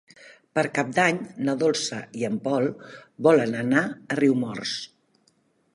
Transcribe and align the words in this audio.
Per 0.59 0.61
Cap 0.77 0.87
d'Any 0.99 1.19
na 1.49 1.55
Dolça 1.63 1.99
i 2.23 2.25
en 2.31 2.41
Pol 2.49 2.67
volen 3.29 3.55
anar 3.65 3.85
a 3.87 4.21
Riumors. 4.23 4.73